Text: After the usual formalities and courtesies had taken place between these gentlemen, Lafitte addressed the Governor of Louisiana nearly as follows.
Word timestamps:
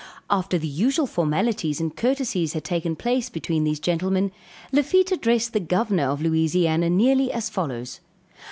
After 0.31 0.57
the 0.57 0.67
usual 0.67 1.05
formalities 1.05 1.79
and 1.79 1.95
courtesies 1.95 2.53
had 2.53 2.63
taken 2.63 2.95
place 2.95 3.29
between 3.29 3.65
these 3.65 3.79
gentlemen, 3.79 4.31
Lafitte 4.71 5.11
addressed 5.11 5.53
the 5.53 5.59
Governor 5.59 6.05
of 6.09 6.23
Louisiana 6.23 6.89
nearly 6.89 7.31
as 7.31 7.51
follows. 7.51 7.99